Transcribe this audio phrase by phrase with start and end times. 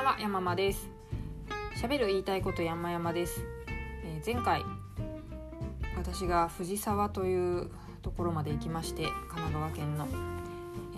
[0.00, 0.88] んは山間です。
[1.76, 3.44] 喋る言いたいこと山々です、
[4.04, 4.64] えー、前回
[5.96, 7.70] 私が藤沢という
[8.02, 10.08] ところまで行きまして神奈川県の、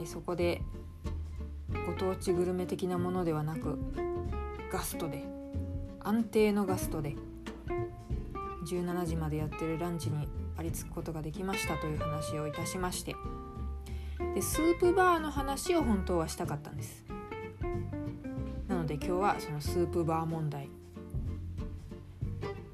[0.01, 0.61] えー、そこで
[1.87, 3.79] ご当地グルメ的なものではなく
[4.73, 5.25] ガストで
[6.01, 7.17] 安定のガストで
[8.67, 13.17] 17時までやってるランチにありつくことができましたという話をいたしまして。
[14.35, 17.02] でスープバーの話を本当はしたかったんです。
[18.93, 20.69] で今日はそのスープバー問題、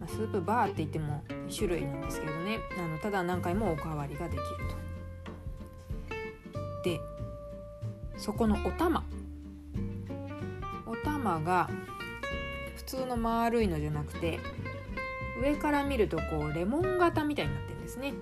[0.00, 2.58] まあ、スープバーって言っても2種類なんですけどね。
[2.76, 4.44] あのただ何回もおかわりができる
[6.82, 6.90] と。
[6.90, 7.00] で
[8.16, 9.04] そこのお玉。
[10.86, 11.70] お玉が
[12.74, 14.40] 普通の丸いのじゃなくて
[15.40, 18.14] 上から見るとこうレモン型みたいになってるんですね。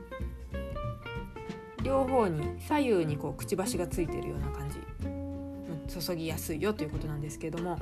[1.82, 4.65] 両方に左右にこうくちばしがついてるような感じ
[6.00, 7.78] 注ぎやすいよということなんですけれども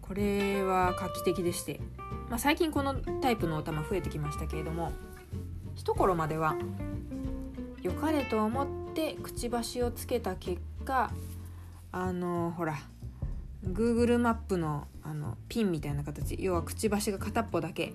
[0.00, 1.80] これは画期的でして、
[2.28, 4.92] まあ、最近このタイプのお玉増えてきましたけれども
[5.74, 6.56] 一頃までは
[7.82, 11.10] 良かれと思ってくちばしをつけた結果
[11.90, 12.76] あのほら
[13.66, 17.92] Google マップのあのピンみたいな形要はくちばしが片っぽだけ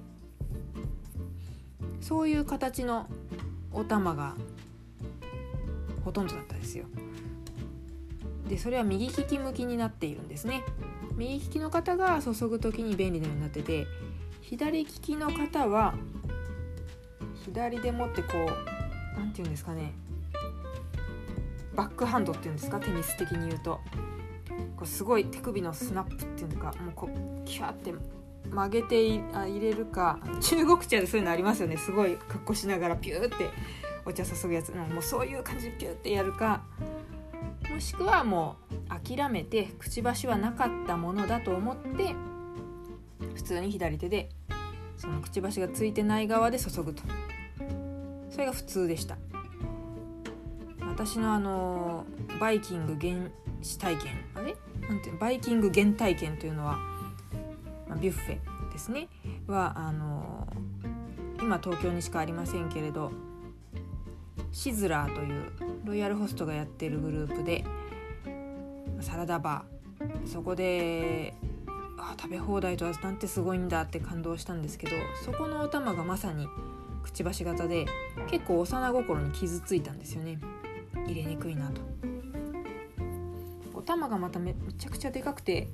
[2.01, 3.07] そういう形の
[3.71, 4.35] お玉が
[6.07, 6.85] ほとんどだったですよ。
[8.47, 10.63] でそれは右利き向きになっているんですね。
[11.17, 13.87] 右利きの方が注ぐ時に便利なようになってて
[14.39, 15.95] 左利きの方は
[17.43, 19.91] 左でもってこう何て言うんですかね。
[21.75, 22.79] バックハンドっていうんですか？
[22.79, 23.81] テニス的に言うと。
[24.77, 27.93] こうすごい手首のスナップっていうのかもうこうキャーって
[28.49, 31.75] 曲げて入れるか中国茶でそういうのありますよね。
[31.75, 33.49] すごい格好しながらピューって
[34.07, 36.63] お茶注ぐやつもうそういう感じでピューってやるか
[37.69, 42.15] もしくはもう諦めてくちばしはなかったものだと思って
[43.35, 44.29] 普通に左手で
[44.95, 47.03] そのくちばしがついてない側で注ぐと。
[48.31, 49.17] それが普通でした。
[50.81, 52.05] 私のあの
[52.39, 53.29] バイキング原
[53.61, 54.55] 始体験あれ？
[54.87, 56.77] なんていうバイキング原体験というのは
[57.87, 59.07] まあ、ビュッフェですね。
[59.47, 60.47] はあの
[61.41, 63.11] 今東京にしかありませんけれど
[64.51, 65.51] シズラーという
[65.85, 67.63] ロイヤルホストがやってるグループで
[69.01, 70.27] サラダバー。
[70.27, 71.33] そこで
[71.97, 76.47] あ食べ放題とはなんてすごいんだって感動したんですけどそこのお玉がまさに
[77.03, 77.85] くちばし型で
[78.29, 80.39] 結構幼心に傷ついたんですよね。
[81.07, 81.81] 入れにくいなと。
[83.73, 85.69] お玉がまためちゃくちゃでかくて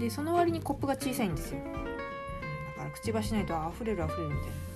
[0.00, 4.71] でその割にコップが小さいんですよ、だからくちばしないと溢れる溢れるみたいな。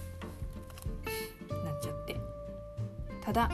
[3.36, 3.50] だ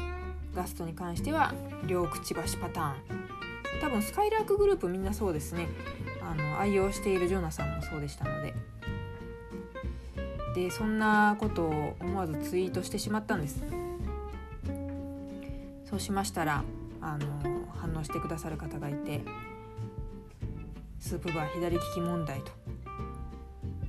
[0.54, 1.52] ガストに関しては
[1.86, 2.94] 両くちばしパターン。
[3.80, 5.66] 多分スカイラークグループみんなそうですね。
[6.22, 8.54] あの愛用しているジョナサンもそうでしたので。
[10.54, 13.64] でそんなことを思わずツイートしてしまったんです。
[15.84, 16.62] そうしましたら
[17.00, 17.26] あの
[17.74, 19.22] 反応してくださる方がいて
[21.00, 22.52] スープバー左利き問題と。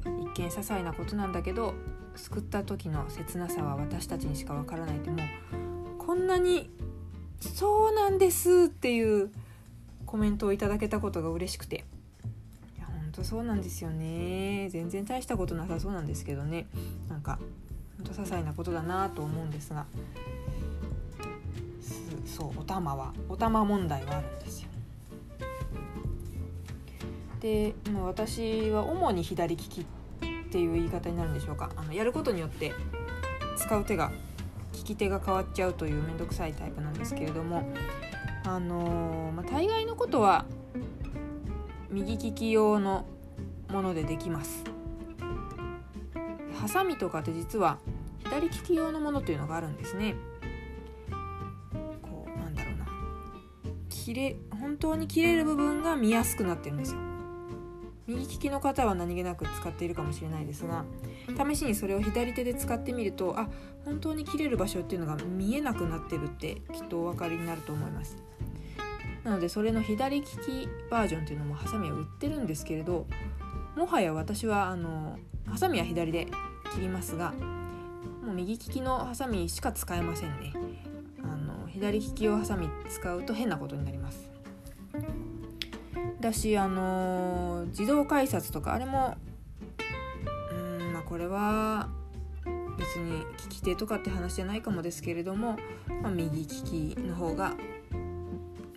[0.05, 1.75] 一見些細なことなんだけど
[2.15, 5.19] 救った時の切なさは私たちにしかわからないってもう
[6.13, 6.69] こんなに
[7.41, 9.31] 「そうなんです」っていう
[10.05, 11.85] コメントをいただけたことが嬉しくて。
[12.77, 14.69] いやほんとそうなんですよね。
[14.69, 16.67] 全然大したことなさそうなんですけどね。
[17.09, 17.39] なんか
[17.97, 19.87] ほんと些細なことだなと思うんですが。
[22.27, 24.69] そうお玉はお玉問題はあるんですよ。
[27.39, 29.85] で、まあ、私は主に左利きっ
[30.51, 31.71] ていう言い方になるんでしょうか。
[31.75, 32.71] あのやることによって
[33.57, 34.11] 使う手が
[34.73, 37.67] 利き手が変わっちゃうという面倒くさいタイプなんですけれども
[38.45, 40.45] あのー、まあ、大概のことは
[41.89, 43.05] 右利き用の
[43.69, 44.63] ものでできます。
[46.59, 47.77] ハサミとかって実は
[48.19, 50.15] 左利き用のものというのがあるんですね。
[52.01, 52.85] こうなんだろうな。
[53.89, 57.12] 切れ本当に切れる部分が見やすくなってるんですよ。
[58.07, 60.83] 右利きの方は何気なく使っているかもしれないですが
[61.49, 63.47] 試しにそれを左手で使ってみるとあ
[63.85, 68.17] 本当に切れる場所っていうのが見えなくなってるってきっとお分かりになると思います。
[69.23, 73.07] なのでそれの左利きバージョンっていうのもハサミは売ってるんですけれど
[73.77, 75.17] もはや私はあの
[75.47, 76.27] ハサミは左で
[76.73, 80.53] 切りますがもう右利きのハサミしか使えませんね。
[81.23, 84.32] あの左利き用ハサミ使うと変なことになります。
[86.23, 89.17] だしあの自動改札とかあれも
[90.51, 91.89] うんまあこれは
[92.77, 95.57] 別に利き手とかって話じゃないかもですけれども、
[96.01, 97.53] まあ、右利きの方が、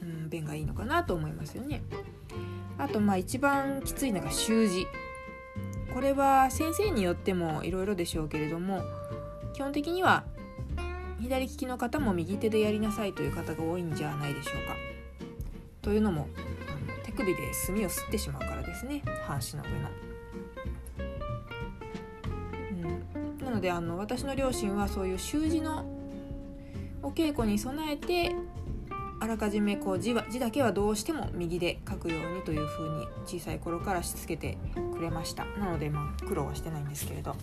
[0.03, 1.83] うん、便がいいのかなと思いますよね。
[2.79, 4.87] あとまあ一番きついのが習字
[5.95, 8.83] これは先生によってもいろいろでしょうけれども
[9.55, 10.25] 基本的には
[11.21, 14.77] 左利きの方も右手でやりなさいという方が多いんじゃないでしょうか。
[15.81, 16.29] というのも
[17.17, 19.03] 首で墨を吸ってしまうからですね。
[19.27, 19.89] 半紙の上の。
[23.47, 25.87] なのであの私の両親はそういう習字の
[27.03, 28.35] お稽古に備えて
[29.19, 34.59] あらかじめこう字は字だけはどうしても右で書くようにというふうに小さい頃からしつけて
[34.93, 35.45] くれました。
[35.59, 37.35] なのでまあ苦労はしてないんですけれど。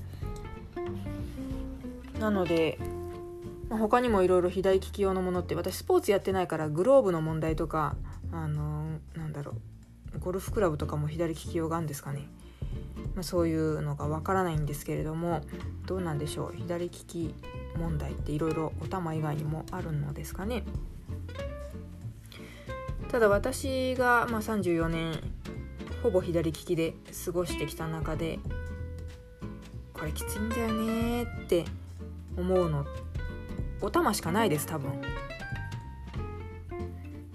[2.20, 2.78] なので、
[3.70, 7.96] まあ、他にもいろいろ左利き用のものって私スポーツやってないからグローブの問題とか
[8.32, 8.73] あの
[9.34, 9.58] なんだろ
[10.16, 10.20] う。
[10.20, 12.28] ゴルフクラブとかも左利き用があるんですかね、
[13.16, 15.42] まあ、そういうのがわからないんですけれども
[15.88, 16.56] どうなんでしょう。
[16.56, 17.34] 左利き
[17.76, 20.64] 問題っていろいろお玉以外にもあるのですかね。
[23.10, 25.20] ただ私が、まあ、34年
[26.04, 26.94] ほぼ左利きで
[27.26, 28.40] 過ごしてきた中で
[29.94, 31.66] これきついんだよねって
[32.38, 32.86] 思うの。
[33.82, 34.92] お玉しかないです多分。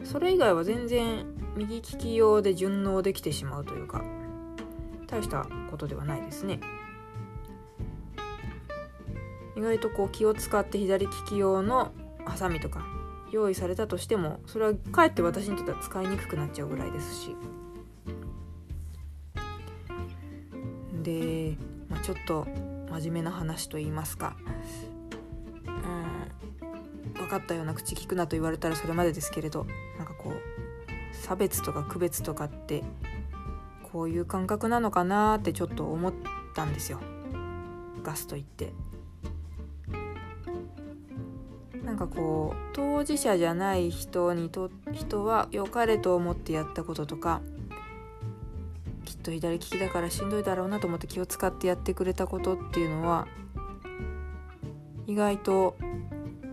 [0.04, 4.04] それ以外は全然右利き用で順応できてしまうというか
[5.08, 6.60] 大したことではないですね。
[9.56, 11.90] 意外とこう気を使って左利き用の
[12.24, 12.86] ハサミとか
[13.32, 17.36] 用意されたとしてもそれはかえって私にとっては使いにくくなっちゃうぐらいですし。
[21.02, 21.56] で、
[21.88, 22.46] まあ、ちょっと
[22.90, 24.36] 真面目な話と言いますか。
[25.66, 25.70] う
[27.10, 29.66] ん分かったような口聞くなと言われたらそれまでですけれど
[29.98, 30.57] なんかこう
[31.22, 32.82] 差別とか区別とかって
[33.92, 36.12] こういう感覚なのかなってちょっと思っ
[36.54, 37.00] たんですよ
[38.02, 38.72] ガスと言って。
[41.84, 47.40] なんかこう当事者じゃない人にと人は良かれと思ってやったこととか
[49.06, 53.26] きっと左利きだからしんどいだろうなと思って気を使ってやってくれたことっていうのは
[55.06, 55.78] 意外と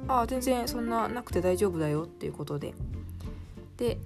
[0.07, 2.73] ああ全然そんななくて大丈夫だよっていうことで
[3.75, 3.97] で、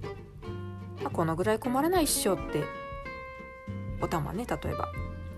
[1.04, 2.64] あ、このぐらい困らないっしょって
[4.00, 4.88] お玉ね例えば。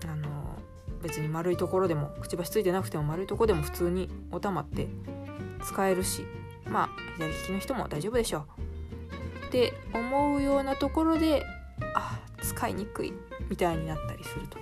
[0.05, 0.57] あの
[1.01, 4.87] 別に丸いところでもくちばしついてなくても丸いとこでも普通にお玉って
[5.65, 6.25] 使えるし
[6.65, 9.47] まあ左利きの人も大丈夫でしょう。
[9.47, 11.43] って思うようなところで
[11.95, 13.13] あ使いにくい
[13.49, 14.57] みたいになったりすると。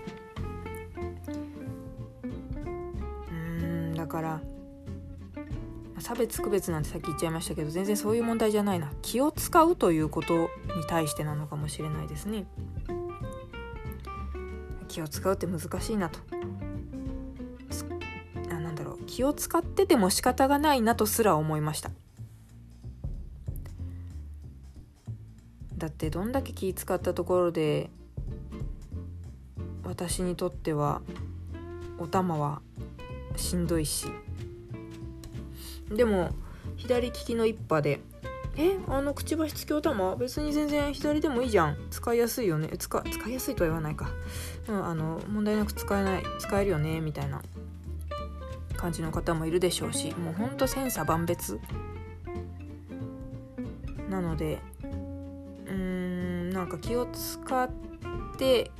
[3.31, 4.41] うんだから
[6.01, 8.91] 差別区別なんてさっき言っちゃいましたけど全然そういう問題じゃないな。
[9.01, 12.45] 気を使うということに対してなのかもしれないですね。
[14.87, 16.19] 気を使うって難しいなと。
[18.49, 19.05] あなんだろう。
[19.05, 21.91] 気を使ってても仕方がないなとすら思いました。
[25.77, 27.89] だってどんだけ気使ったところで
[29.83, 31.01] 私にとっては
[31.97, 32.61] お玉は
[33.35, 34.07] しんどいし
[35.95, 36.29] でも
[36.77, 37.99] 左利きの一派で
[38.57, 40.15] 「えあのくちばしつきお玉？
[40.15, 42.69] 別に全然左でもいいじゃん使いやすいよね？
[42.77, 44.09] 使使いやすいとは言わないか、
[44.67, 47.41] うん、あの問題なく使えない使えるよね」みたいな
[48.77, 51.59] 感じの方もいるでしょうしもうほんと千差万別
[54.09, 54.59] なので
[55.65, 57.69] うーんなんか気を使っ
[58.37, 58.71] て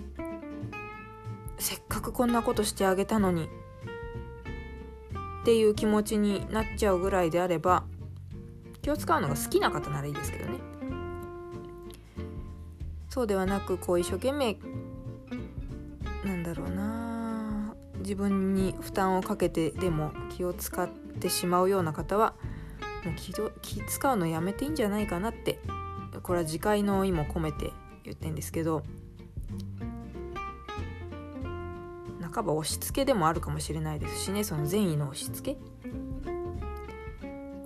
[1.59, 3.47] せっかくこんなことしてあげたのに
[5.41, 7.83] っていう気持ちになっちゃうぐらいであれば
[8.81, 10.59] 気を使うのが好きな方ならいいですけどね。
[13.09, 14.57] そうではなくこう一生懸命
[16.23, 20.87] なんだろうな自分に負担をかけてでも気を使っ
[21.19, 22.35] てしまうような方は
[23.03, 25.59] もう気気使うのやめていいんじゃないかなって
[26.23, 27.71] これは自戒の意も込めて
[28.03, 28.83] 言ってんですけど
[32.33, 35.59] 半ば押し付けでもあるかもしれないですしねその善意の押し付け。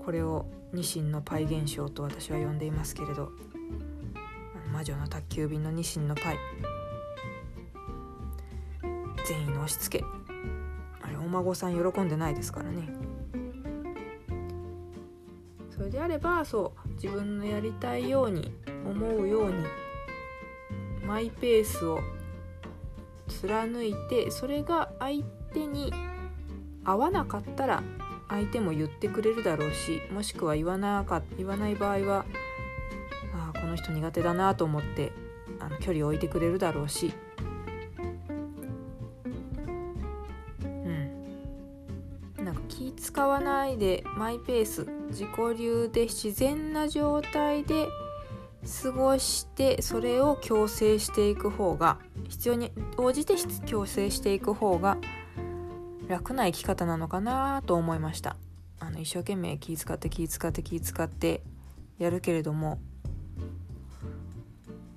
[0.03, 3.31] これをニシンのパイ現象と私は呼んでいますけれど。
[4.71, 6.37] 魔女の宅急便のニシンのパイ。
[9.25, 10.05] 善意の押し付け。
[11.01, 12.89] あれお孫さん喜んでないですからね。
[15.69, 18.53] それであればそう自分のやりたいように
[18.85, 19.65] 思うように
[21.05, 21.99] マイペースを
[23.27, 25.93] 貫いてそれが相手に
[26.83, 27.83] 合わなかったら
[28.29, 32.25] 相手も言ってくれるだろうしもしくは言わなか言わない場合は
[33.33, 35.11] あこの人苦手だなと思って
[35.59, 37.13] あの距離を置いてくれるだろうし。
[43.15, 45.27] 使わないでマイペース自己
[45.57, 47.87] 流で自然な状態で
[48.65, 54.97] 過ごしてそれを強制していく方が必要に応じて強制していく方が
[56.07, 58.35] 楽な生き方なのかなと思いました。
[58.79, 61.41] あの一生懸命気使って気使って気使って
[61.97, 62.79] やるけれども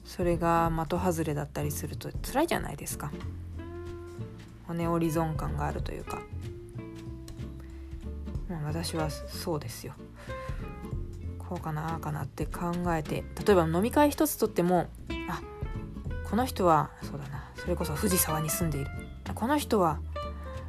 [0.04, 3.12] それが的外れだったりすると辛いじゃないですか。
[4.66, 6.20] 骨折り損感があるというか、
[8.50, 9.94] まあ、私はそうですよ。
[11.48, 14.88] こうかなあかなって考えて例えば飲み会一つとっても
[15.28, 15.40] あ
[16.28, 18.90] この人はそうだなそれこそ藤沢に住んでいる。
[19.34, 20.00] この人は、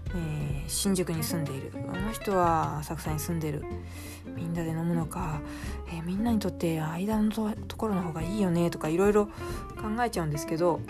[0.09, 1.71] えー、新宿に住んでいる。
[1.71, 3.63] この人は浅草に住んでいる。
[4.35, 5.41] みんなで飲むのか、
[5.87, 9.31] えー、みんなにとって間のところの方がいいよねとかいろいろ考
[10.03, 10.81] えちゃうんですけど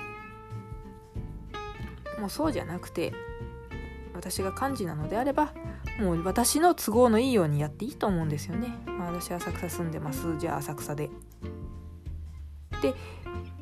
[2.19, 3.13] もうそうじゃなくて
[4.13, 5.53] 私が幹事なのであれば
[5.99, 8.88] もう私の都合のいいようにやっていいと思うんですよね。
[9.19, 11.09] 私浅草住んでますじゃあ浅草で。
[12.81, 12.93] で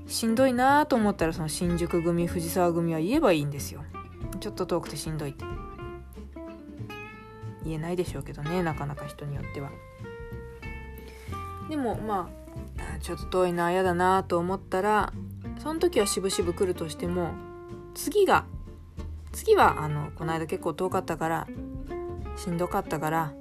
[0.05, 3.83] しんどいなと思ったらその新宿組藤沢組は言えばいいんですよ。
[4.39, 5.43] ちょっと遠くてしんどいって
[7.65, 9.71] 言えないでしょうけどねなかなか人によっては。
[11.69, 12.29] でもま
[12.77, 15.11] あちょっと遠いな嫌だなと思ったら
[15.57, 17.31] その時はしぶしぶ来るとしても
[17.95, 18.45] 次が
[19.31, 21.47] 次はあのこの間結構遠かったから
[22.35, 23.33] しんどかったから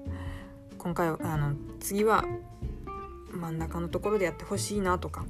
[0.87, 2.25] 今回はあの次は
[3.33, 5.27] 真ん中のところでやってほしいなとか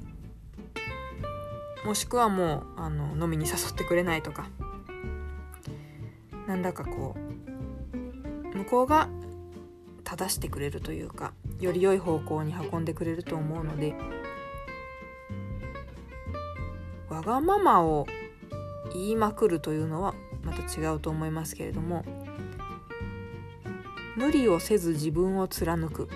[1.83, 4.49] もしくはもうあの飲みに誘ってくれないとか
[6.45, 7.15] なんだかこ
[8.53, 9.09] う向こうが
[10.03, 13.95] 正してくれるというかより良い方向に運んでくれると思うので
[17.09, 18.05] わがままを
[18.93, 22.05] 言いまくるというのはまた違うと思いますけれども
[24.17, 26.09] 無理をせず自分を貫く。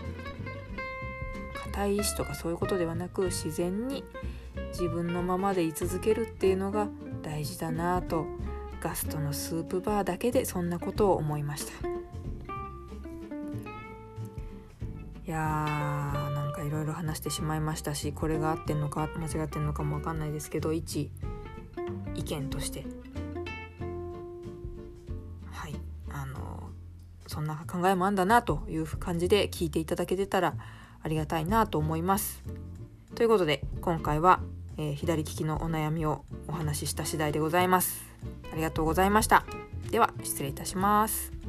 [1.53, 4.03] 固い意志とかそういうことではなく自然に
[4.72, 6.89] 自分のままで居続けるっていうのが
[7.22, 8.25] 大事だなぁと
[8.81, 11.88] ガストのスープバーだけでそんなことを思いました。
[11.88, 11.91] い
[15.34, 21.10] やーなんかいろいろ話してしまいましたしこれが合ってんのか間違ってんのかも分かんないですけど一
[22.15, 22.86] 意見として。
[27.31, 30.53] そんな考えもあんだなという感じで聞いていただけてたら
[31.01, 32.43] ありがたいなと思います。
[33.15, 34.41] ということで今回は、
[34.77, 38.03] えー、左利きのお悩みをお話しした次第でございます。
[38.51, 39.45] ありがとうございました。
[39.91, 41.40] では失礼いたします。